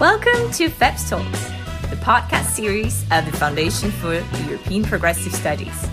Welcome 0.00 0.50
to 0.52 0.70
FEPS 0.70 1.10
Talks, 1.10 1.50
the 1.90 1.96
podcast 1.96 2.46
series 2.52 3.02
of 3.10 3.26
the 3.26 3.32
Foundation 3.32 3.90
for 3.90 4.14
European 4.48 4.82
Progressive 4.82 5.34
Studies. 5.34 5.86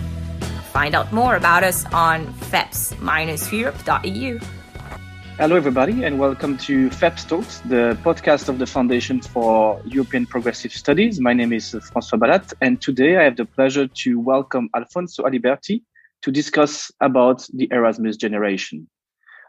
Find 0.72 0.94
out 0.94 1.12
more 1.12 1.36
about 1.36 1.62
us 1.62 1.84
on 1.92 2.32
feps-europe.eu. 2.50 4.38
Hello, 5.36 5.56
everybody, 5.56 6.04
and 6.04 6.18
welcome 6.18 6.56
to 6.56 6.88
FEPS 6.88 7.28
Talks, 7.28 7.60
the 7.66 7.98
podcast 8.02 8.48
of 8.48 8.58
the 8.58 8.64
Foundation 8.64 9.20
for 9.20 9.82
European 9.84 10.24
Progressive 10.24 10.72
Studies. 10.72 11.20
My 11.20 11.34
name 11.34 11.52
is 11.52 11.74
François 11.74 12.18
Balate, 12.18 12.54
and 12.62 12.80
today 12.80 13.18
I 13.18 13.24
have 13.24 13.36
the 13.36 13.44
pleasure 13.44 13.86
to 13.88 14.18
welcome 14.18 14.70
Alfonso 14.74 15.24
Aliberti 15.24 15.82
to 16.22 16.30
discuss 16.32 16.90
about 17.02 17.46
the 17.52 17.68
Erasmus 17.70 18.16
generation. 18.16 18.88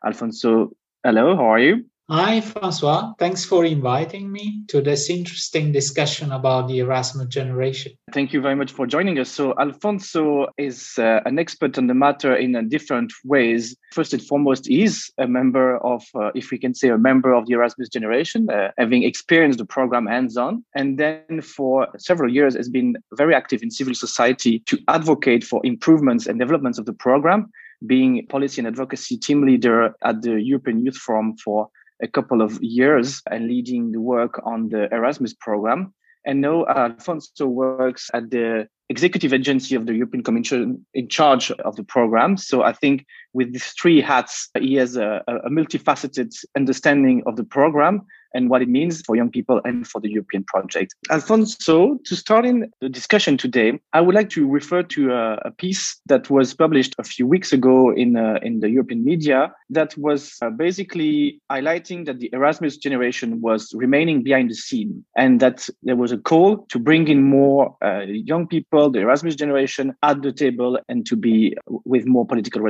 Alfonso, 0.05 0.71
hello, 1.05 1.37
how 1.37 1.45
are 1.45 1.59
you? 1.59 1.85
Hi, 2.11 2.41
Francois. 2.41 3.13
Thanks 3.19 3.45
for 3.45 3.63
inviting 3.63 4.31
me 4.31 4.63
to 4.69 4.81
this 4.81 5.11
interesting 5.11 5.71
discussion 5.71 6.31
about 6.31 6.67
the 6.67 6.79
Erasmus 6.79 7.27
generation. 7.27 7.91
Thank 8.11 8.33
you 8.33 8.41
very 8.41 8.55
much 8.55 8.71
for 8.71 8.87
joining 8.87 9.19
us. 9.19 9.29
So, 9.29 9.53
Alfonso 9.59 10.47
is 10.57 10.97
uh, 10.97 11.19
an 11.25 11.37
expert 11.37 11.77
on 11.77 11.85
the 11.85 11.93
matter 11.93 12.35
in 12.35 12.55
uh, 12.55 12.63
different 12.67 13.13
ways. 13.23 13.75
First 13.93 14.13
and 14.13 14.23
foremost, 14.23 14.65
he's 14.65 15.11
a 15.19 15.27
member 15.27 15.77
of, 15.85 16.03
uh, 16.15 16.31
if 16.33 16.49
we 16.49 16.57
can 16.57 16.73
say, 16.73 16.89
a 16.89 16.97
member 16.97 17.31
of 17.31 17.45
the 17.45 17.53
Erasmus 17.53 17.89
generation, 17.89 18.49
uh, 18.49 18.71
having 18.79 19.03
experienced 19.03 19.59
the 19.59 19.65
program 19.65 20.07
hands 20.07 20.35
on. 20.35 20.65
And 20.73 20.97
then 20.97 21.41
for 21.41 21.89
several 21.99 22.33
years, 22.33 22.55
has 22.55 22.69
been 22.69 22.95
very 23.13 23.35
active 23.35 23.61
in 23.61 23.69
civil 23.69 23.93
society 23.93 24.63
to 24.65 24.79
advocate 24.87 25.43
for 25.43 25.61
improvements 25.63 26.25
and 26.25 26.39
developments 26.39 26.79
of 26.79 26.87
the 26.87 26.93
program 26.93 27.51
being 27.85 28.25
policy 28.27 28.59
and 28.59 28.67
advocacy 28.67 29.17
team 29.17 29.45
leader 29.45 29.95
at 30.03 30.21
the 30.21 30.41
European 30.41 30.83
Youth 30.83 30.97
Forum 30.97 31.37
for 31.37 31.69
a 32.01 32.07
couple 32.07 32.41
of 32.41 32.61
years 32.61 33.21
and 33.29 33.47
leading 33.47 33.91
the 33.91 34.01
work 34.01 34.41
on 34.45 34.69
the 34.69 34.93
Erasmus 34.93 35.33
program. 35.33 35.93
And 36.25 36.41
now 36.41 36.63
uh, 36.63 36.89
Alfonso 36.91 37.47
works 37.47 38.09
at 38.13 38.29
the 38.29 38.67
executive 38.89 39.33
agency 39.33 39.75
of 39.75 39.85
the 39.85 39.93
European 39.93 40.23
Commission 40.23 40.85
in 40.93 41.07
charge 41.07 41.51
of 41.51 41.75
the 41.75 41.83
program. 41.83 42.37
So 42.37 42.63
I 42.63 42.73
think 42.73 43.05
with 43.33 43.51
these 43.53 43.67
three 43.79 44.01
hats, 44.01 44.49
he 44.59 44.75
has 44.75 44.95
a, 44.95 45.23
a 45.27 45.49
multifaceted 45.49 46.35
understanding 46.55 47.23
of 47.25 47.35
the 47.35 47.43
program 47.43 48.05
and 48.33 48.49
what 48.49 48.61
it 48.61 48.69
means 48.69 49.01
for 49.01 49.15
young 49.15 49.29
people 49.29 49.61
and 49.65 49.87
for 49.87 49.99
the 49.99 50.09
European 50.09 50.43
project. 50.43 50.93
Alfonso, 51.09 51.97
to 52.05 52.15
start 52.15 52.45
in 52.45 52.71
the 52.81 52.89
discussion 52.89 53.37
today, 53.37 53.79
I 53.93 54.01
would 54.01 54.15
like 54.15 54.29
to 54.31 54.47
refer 54.47 54.83
to 54.83 55.13
a, 55.13 55.33
a 55.45 55.51
piece 55.51 55.99
that 56.07 56.29
was 56.29 56.53
published 56.53 56.95
a 56.97 57.03
few 57.03 57.25
weeks 57.25 57.51
ago 57.53 57.91
in, 57.91 58.15
uh, 58.15 58.39
in 58.41 58.59
the 58.59 58.69
European 58.69 59.03
media 59.03 59.53
that 59.69 59.97
was 59.97 60.35
uh, 60.41 60.49
basically 60.49 61.41
highlighting 61.51 62.05
that 62.05 62.19
the 62.19 62.29
Erasmus 62.33 62.77
generation 62.77 63.41
was 63.41 63.71
remaining 63.73 64.23
behind 64.23 64.49
the 64.49 64.55
scene 64.55 65.03
and 65.15 65.39
that 65.39 65.67
there 65.83 65.95
was 65.95 66.11
a 66.11 66.17
call 66.17 66.65
to 66.69 66.79
bring 66.79 67.07
in 67.07 67.23
more 67.23 67.75
uh, 67.83 68.01
young 68.01 68.47
people, 68.47 68.89
the 68.89 68.99
Erasmus 68.99 69.35
generation, 69.35 69.95
at 70.03 70.21
the 70.21 70.31
table 70.31 70.79
and 70.87 71.05
to 71.05 71.15
be 71.15 71.55
with 71.85 72.05
more 72.05 72.25
political 72.25 72.61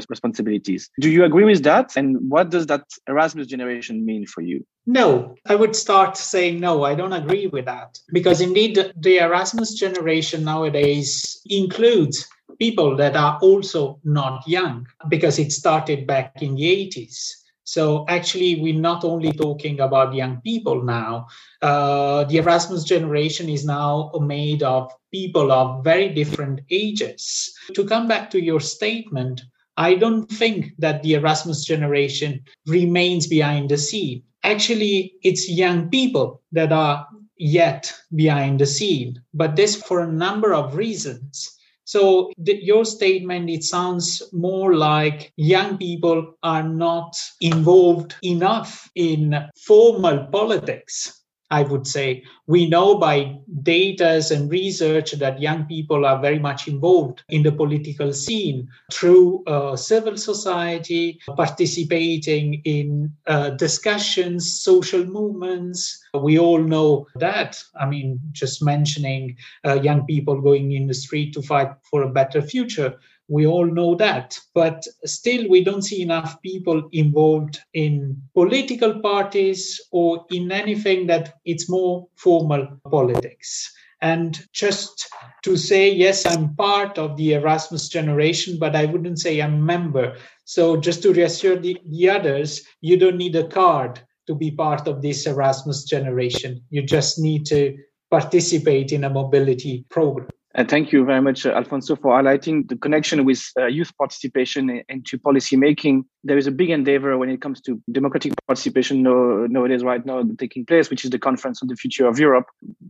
responsibilities. 0.50 0.90
Do 1.00 1.10
you 1.10 1.24
agree 1.24 1.46
with 1.46 1.64
that? 1.64 1.96
And 1.96 2.18
what 2.30 2.50
does 2.50 2.66
that 2.68 2.84
Erasmus 3.08 3.48
generation 3.48 4.06
mean 4.06 4.26
for 4.26 4.42
you? 4.42 4.66
No, 4.86 5.36
I 5.48 5.56
would 5.56 5.76
start 5.76 6.18
saying 6.18 6.60
no, 6.60 6.84
I 6.84 6.96
don't 6.96 7.14
agree 7.14 7.48
with 7.48 7.66
that. 7.66 8.00
Because 8.12 8.42
indeed, 8.42 8.94
the 9.00 9.18
Erasmus 9.18 9.74
generation 9.76 10.44
nowadays 10.44 11.42
includes 11.46 12.28
people 12.58 12.96
that 12.98 13.16
are 13.16 13.38
also 13.42 14.00
not 14.04 14.48
young, 14.48 14.88
because 15.08 15.40
it 15.40 15.52
started 15.52 16.08
back 16.08 16.42
in 16.42 16.56
the 16.56 16.64
80s. 16.64 17.40
So 17.64 18.04
actually, 18.08 18.60
we're 18.60 18.82
not 18.82 19.04
only 19.04 19.32
talking 19.32 19.80
about 19.80 20.16
young 20.16 20.42
people 20.42 20.84
now. 20.84 21.28
Uh, 21.62 22.24
the 22.24 22.38
Erasmus 22.38 22.84
generation 22.84 23.48
is 23.48 23.64
now 23.64 24.12
made 24.20 24.64
of 24.64 24.92
people 25.12 25.52
of 25.52 25.84
very 25.84 26.10
different 26.10 26.62
ages. 26.72 27.54
To 27.76 27.86
come 27.86 28.08
back 28.08 28.32
to 28.32 28.42
your 28.42 28.60
statement, 28.60 29.42
I 29.80 29.96
don't 29.96 30.30
think 30.30 30.74
that 30.80 31.04
the 31.04 31.14
Erasmus 31.14 31.64
generation 31.64 32.42
remains 32.68 33.28
behind 33.28 33.70
the 33.70 33.78
scene. 33.78 34.24
Actually 34.44 35.14
it's 35.24 35.50
young 35.50 35.90
people 35.90 36.42
that 36.52 36.74
are 36.74 37.08
yet 37.38 37.94
behind 38.14 38.60
the 38.60 38.66
scene 38.66 39.22
but 39.34 39.56
this 39.56 39.82
for 39.82 40.02
a 40.02 40.12
number 40.12 40.54
of 40.54 40.76
reasons. 40.76 41.50
So 41.86 42.32
your 42.38 42.84
statement 42.84 43.50
it 43.50 43.64
sounds 43.64 44.22
more 44.34 44.76
like 44.76 45.32
young 45.38 45.78
people 45.78 46.36
are 46.44 46.64
not 46.64 47.16
involved 47.40 48.16
enough 48.22 48.92
in 48.96 49.34
formal 49.66 50.28
politics 50.28 51.19
I 51.52 51.64
would 51.64 51.88
say. 51.88 52.24
We 52.48 52.70
know 52.70 52.98
by 52.98 53.40
data 53.64 54.22
and 54.32 54.52
research 54.52 55.14
that 55.14 55.42
young 55.42 55.66
people 55.66 56.06
are 56.06 56.20
very 56.20 56.40
much 56.40 56.68
involved 56.68 57.24
in 57.30 57.44
the 57.44 57.52
political 57.52 58.14
scene 58.14 58.68
through 58.92 59.44
uh, 59.46 59.76
civil 59.76 60.18
society, 60.18 61.20
participating 61.36 62.62
in 62.66 63.12
uh, 63.28 63.52
discussions, 63.52 64.62
social 64.62 65.06
movements. 65.06 66.04
We 66.14 66.38
all 66.38 66.62
know 66.62 67.08
that. 67.16 67.62
I 67.80 67.86
mean, 67.88 68.20
just 68.32 68.64
mentioning 68.64 69.38
uh, 69.66 69.82
young 69.82 70.06
people 70.06 70.42
going 70.42 70.74
in 70.74 70.88
the 70.88 70.94
street 70.94 71.34
to 71.34 71.42
fight 71.42 71.72
for 71.90 72.04
a 72.04 72.10
better 72.12 72.42
future 72.42 72.96
we 73.30 73.46
all 73.46 73.66
know 73.66 73.96
that. 73.96 74.38
But 74.54 74.84
still, 75.06 75.48
we 75.48 75.64
don't 75.64 75.84
see 75.84 76.02
enough 76.02 76.42
people 76.42 76.90
involved 76.92 77.60
in 77.74 78.22
political 78.34 79.00
parties 79.00 79.80
or 79.92 80.26
in 80.32 80.52
anything 80.52 81.08
that 81.08 81.36
it's 81.46 81.70
more 81.70 82.08
formal 82.16 82.68
politics. 82.90 83.72
And 84.02 84.46
just 84.54 85.10
to 85.44 85.58
say, 85.58 85.92
yes, 85.92 86.26
I'm 86.26 86.56
part 86.56 86.98
of 86.98 87.18
the 87.18 87.34
Erasmus 87.34 87.90
generation, 87.90 88.58
but 88.58 88.76
I 88.76 88.86
wouldn't 88.86 89.20
say 89.20 89.42
I'm 89.42 89.56
a 89.56 89.58
member. 89.58 90.16
So 90.46 90.78
just 90.78 91.04
to 91.04 91.14
reassure 91.14 91.58
the, 91.58 91.78
the 91.86 92.10
others, 92.10 92.62
you 92.82 92.98
don't 92.98 93.18
need 93.18 93.36
a 93.36 93.48
card 93.48 94.00
to 94.28 94.36
be 94.36 94.52
part 94.52 94.88
of 94.88 95.02
this 95.02 95.28
Erasmus 95.28 95.84
generation. 95.84 96.62
You 96.70 96.82
just 96.82 97.20
need 97.20 97.46
to 97.48 97.78
participate 98.10 98.92
in 98.92 99.04
a 99.04 99.10
mobility 99.10 99.86
program. 99.90 100.29
And 100.56 100.68
thank 100.68 100.92
you 100.92 101.06
very 101.06 101.22
much, 101.22 101.46
uh, 101.46 101.52
Alfonso, 101.52 101.96
for 101.96 102.12
highlighting 102.12 102.68
the 102.68 102.76
connection 102.76 103.24
with 103.24 103.44
uh, 103.58 103.68
youth 103.68 103.96
participation 103.98 104.82
into 104.90 105.20
policy 105.20 105.56
making. 105.56 106.06
There 106.24 106.40
is 106.40 106.48
a 106.48 106.52
big 106.52 106.72
endeavor 106.72 107.16
when 107.20 107.30
it 107.30 107.40
comes 107.40 107.62
to 107.62 107.80
democratic 107.92 108.34
participation 108.48 109.04
nowadays, 109.04 109.84
right 109.84 110.04
now, 110.04 110.24
taking 110.40 110.66
place, 110.66 110.90
which 110.90 111.06
is 111.06 111.12
the 111.12 111.20
Conference 111.20 111.62
on 111.62 111.68
the 111.68 111.76
Future 111.76 112.08
of 112.08 112.18
Europe. 112.18 112.48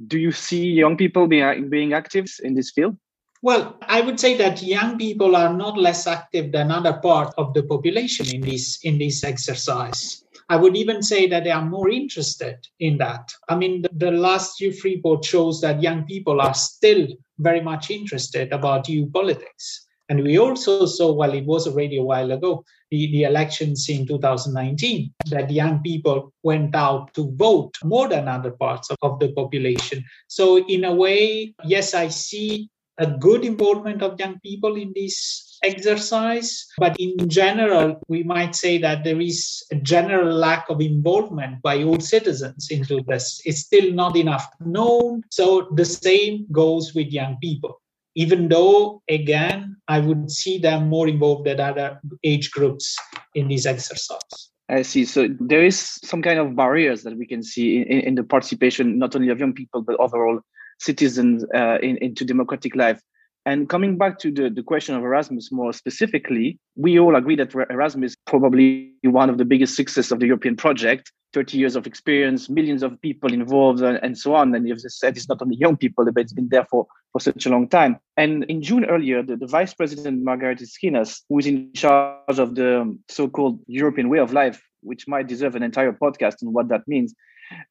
Do 0.08 0.18
you 0.18 0.31
see 0.31 0.66
young 0.68 0.96
people 0.96 1.28
being, 1.28 1.70
being 1.70 1.92
active 1.92 2.28
in 2.44 2.56
this 2.56 2.72
field? 2.72 2.96
Well, 3.42 3.78
I 3.81 4.02
would 4.02 4.20
say 4.20 4.38
that 4.38 4.62
young 4.62 4.97
people 4.97 5.36
are 5.36 5.53
not 5.53 5.78
less 5.78 6.08
active 6.08 6.52
than 6.52 6.72
other 6.72 6.94
part 6.94 7.34
of 7.38 7.53
the 7.53 7.64
population 7.64 8.28
in 8.28 8.41
this 8.41 8.80
in 8.84 8.97
this 8.97 9.24
exercise. 9.24 10.26
I 10.50 10.56
would 10.56 10.76
even 10.76 11.04
say 11.04 11.28
that 11.28 11.44
they 11.44 11.52
are 11.52 11.66
more 11.66 11.90
interested 11.90 12.58
in 12.80 12.98
that. 12.98 13.32
I 13.48 13.56
mean, 13.56 13.84
the, 13.84 13.90
the 13.94 14.12
last 14.12 14.60
youth 14.60 14.84
report 14.84 15.24
shows 15.24 15.62
that 15.62 15.84
young 15.84 16.06
people 16.06 16.42
are 16.42 16.56
still 16.56 17.08
very 17.38 17.62
much 17.62 17.92
interested 17.92 18.52
about 18.52 18.90
EU 18.90 19.09
politics. 19.12 19.86
And 20.09 20.24
we 20.24 20.40
also 20.40 20.88
saw, 20.88 21.14
well, 21.14 21.34
it 21.34 21.46
was 21.46 21.68
already 21.68 22.00
a 22.00 22.04
while 22.04 22.32
ago, 22.32 22.66
the, 22.90 23.12
the 23.12 23.24
elections 23.24 23.88
in 23.90 24.08
2019, 24.08 25.14
that 25.28 25.52
young 25.52 25.84
people 25.84 26.34
went 26.42 26.74
out 26.74 27.14
to 27.14 27.32
vote 27.36 27.76
more 27.84 28.09
than 28.09 28.28
other 28.28 28.50
parts 28.50 28.90
of, 28.90 28.98
of 29.04 29.20
the 29.20 29.32
population. 29.34 30.04
So, 30.28 30.66
in 30.66 30.84
a 30.84 30.96
way, 30.96 31.54
yes, 31.64 31.94
I 31.94 32.08
see 32.08 32.72
a 33.00 33.08
good 33.08 33.44
involvement 33.44 34.02
of 34.02 34.20
young 34.20 34.40
people 34.42 34.76
in 34.76 34.92
this 34.96 35.58
exercise. 35.64 36.68
But 36.78 36.96
in 37.00 37.30
general, 37.30 38.02
we 38.08 38.24
might 38.24 38.56
say 38.56 38.78
that 38.80 39.04
there 39.04 39.20
is 39.20 39.64
a 39.72 39.76
general 39.76 40.34
lack 40.34 40.70
of 40.70 40.82
involvement 40.82 41.62
by 41.62 41.84
all 41.84 42.00
citizens 42.00 42.68
into 42.70 43.02
this. 43.08 43.41
It's 43.46 43.59
still 43.59 43.91
not 43.94 44.16
enough 44.16 44.47
known. 44.59 45.23
So 45.32 45.70
the 45.76 45.85
same 45.85 46.46
goes 46.52 46.94
with 46.94 47.08
young 47.08 47.38
people. 47.41 47.82
Even 48.16 48.50
though, 48.50 49.02
again, 49.09 49.78
I 49.88 50.00
would 50.00 50.29
see 50.29 50.58
them 50.58 50.90
more 50.90 51.08
involved 51.08 51.46
than 51.46 51.59
other 51.59 52.02
age 52.23 52.52
groups 52.52 52.97
in 53.34 53.47
this 53.47 53.66
exercise. 53.66 54.52
I 54.68 54.84
see. 54.84 55.06
So 55.06 55.28
there 55.40 55.64
is 55.64 55.79
some 56.03 56.22
kind 56.22 56.38
of 56.38 56.56
barriers 56.56 57.03
that 57.03 57.18
we 57.18 57.26
can 57.26 57.41
see 57.41 57.82
in, 57.82 58.00
in 58.02 58.16
the 58.16 58.23
participation, 58.23 59.00
not 59.00 59.16
only 59.16 59.29
of 59.29 59.40
young 59.40 59.53
people, 59.53 59.82
but 59.82 60.00
overall 60.00 60.41
citizens 60.79 61.46
uh, 61.55 61.78
in, 61.81 61.97
into 61.97 62.26
democratic 62.26 62.76
life. 62.76 63.02
And 63.46 63.70
coming 63.70 63.97
back 63.97 64.20
to 64.20 64.31
the, 64.31 64.49
the 64.49 64.64
question 64.64 64.96
of 64.96 65.03
Erasmus 65.03 65.52
more 65.52 65.73
specifically, 65.73 66.59
we 66.76 66.99
all 66.99 67.16
agree 67.16 67.35
that 67.37 67.53
Erasmus 67.53 68.11
is 68.11 68.17
probably 68.28 68.91
one 69.03 69.29
of 69.29 69.37
the 69.37 69.46
biggest 69.46 69.76
success 69.76 70.11
of 70.11 70.20
the 70.20 70.28
European 70.28 70.55
project. 70.55 71.11
30 71.34 71.59
years 71.59 71.76
of 71.76 71.85
experience, 71.85 72.49
millions 72.49 72.81
of 72.81 72.99
people 73.02 73.31
involved, 73.31 73.81
and, 73.81 73.99
and 74.02 74.17
so 74.17 74.34
on. 74.34 74.53
And 74.55 74.67
you've 74.67 74.81
said 74.81 75.16
it's 75.16 75.29
not 75.29 75.41
only 75.41 75.58
young 75.58 75.78
people, 75.78 76.03
but 76.11 76.22
it's 76.22 76.34
been 76.34 76.49
there 76.49 76.66
for, 76.66 76.87
for 77.14 77.20
such 77.20 77.46
a 77.46 77.49
long 77.49 77.70
time. 77.70 77.99
And 78.17 78.43
in 78.46 78.64
June 78.64 78.85
earlier, 78.85 79.22
the, 79.22 79.35
the 79.35 79.46
Vice 79.46 79.73
President 79.75 80.25
Margaritis 80.25 80.72
Schinas, 80.72 81.22
who 81.29 81.37
is 81.37 81.46
in 81.46 81.72
charge 81.73 82.40
of 82.40 82.55
the 82.55 82.97
so-called 83.09 83.59
European 83.67 84.09
way 84.09 84.17
of 84.17 84.34
life 84.34 84.59
which 84.82 85.08
might 85.08 85.28
deserve 85.28 85.55
an 85.55 85.64
entire 85.64 85.91
podcast 85.91 86.43
on 86.43 86.53
what 86.53 86.70
that 86.70 86.87
means, 86.87 87.14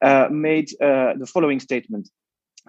uh, 0.01 0.27
made 0.31 0.69
uh, 0.81 1.13
the 1.17 1.27
following 1.31 1.59
statement. 1.59 2.09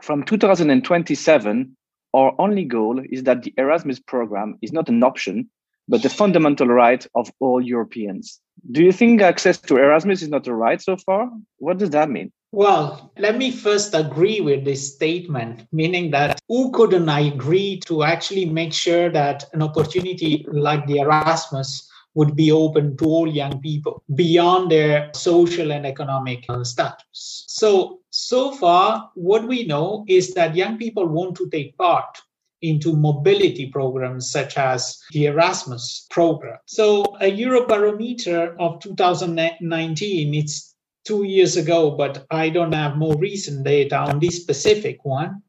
From 0.03 0.23
2027, 0.25 1.77
our 2.15 2.35
only 2.39 2.65
goal 2.65 3.01
is 3.11 3.23
that 3.25 3.43
the 3.43 3.55
Erasmus 3.57 4.01
program 4.01 4.59
is 4.63 4.73
not 4.73 4.89
an 4.89 5.03
option, 5.03 5.49
but 5.89 6.03
the 6.03 6.09
fundamental 6.09 6.67
right 6.67 7.07
of 7.15 7.31
all 7.41 7.61
Europeans. 7.61 8.41
Do 8.71 8.83
you 8.83 8.93
think 8.93 9.21
access 9.21 9.59
to 9.59 9.77
Erasmus 9.77 10.23
is 10.23 10.29
not 10.29 10.47
a 10.47 10.55
right 10.55 10.81
so 10.81 10.97
far? 10.97 11.31
What 11.59 11.79
does 11.79 11.91
that 11.91 12.11
mean? 12.11 12.33
Well, 12.53 13.13
let 13.17 13.37
me 13.37 13.51
first 13.51 13.95
agree 13.95 14.41
with 14.41 14.65
this 14.65 14.95
statement, 14.95 15.67
meaning 15.73 16.11
that 16.11 16.41
who 16.49 16.73
couldn't 16.73 17.09
I 17.09 17.21
agree 17.21 17.81
to 17.87 18.03
actually 18.03 18.47
make 18.47 18.73
sure 18.73 19.09
that 19.11 19.45
an 19.53 19.63
opportunity 19.63 20.45
like 20.51 20.87
the 20.87 20.99
Erasmus 20.99 21.90
would 22.15 22.35
be 22.35 22.51
open 22.51 22.97
to 22.97 23.05
all 23.05 23.29
young 23.29 23.61
people 23.61 24.03
beyond 24.15 24.71
their 24.71 25.11
social 25.15 25.71
and 25.73 25.87
economic 25.87 26.45
uh, 26.49 26.65
status. 26.65 27.45
So, 27.47 28.01
so 28.11 28.53
far, 28.53 29.11
what 29.15 29.47
we 29.47 29.65
know 29.65 30.05
is 30.09 30.35
that 30.35 30.57
young 30.57 30.77
people 30.77 31.07
want 31.07 31.37
to 31.37 31.49
take 31.51 31.77
part 31.79 32.19
into 32.63 32.95
mobility 32.95 33.67
programs 33.69 34.31
such 34.31 34.59
as 34.59 35.01
the 35.13 35.27
Erasmus 35.27 36.07
program. 36.11 36.59
So, 36.67 37.03
a 37.21 37.31
Eurobarometer 37.31 38.57
of 38.59 38.81
2019, 38.81 40.35
it's 40.35 40.75
two 41.05 41.23
years 41.23 41.57
ago, 41.57 41.93
but 41.93 42.27
I 42.31 42.51
don't 42.51 42.73
have 42.73 42.97
more 42.97 43.17
recent 43.17 43.65
data 43.65 43.97
on 43.97 44.19
this 44.19 44.43
specific 44.43 45.05
one 45.05 45.43